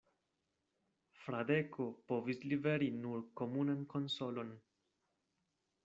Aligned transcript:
Fradeko 1.23 1.87
povis 2.13 2.41
liveri 2.53 2.91
nur 3.05 3.23
komunan 3.43 3.85
konsolon. 3.95 4.55